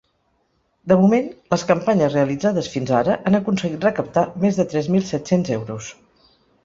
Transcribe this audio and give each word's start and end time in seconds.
De 0.91 0.95
moment, 1.01 1.27
les 1.53 1.65
campanyes 1.71 2.15
realitzades 2.17 2.69
fins 2.77 2.93
ara 3.01 3.17
han 3.31 3.41
aconseguit 3.41 3.85
recaptar 3.89 4.25
més 4.47 4.59
de 4.63 4.67
tres 4.73 4.91
mil 4.97 5.09
set-cents 5.11 5.53
euros. 5.59 5.91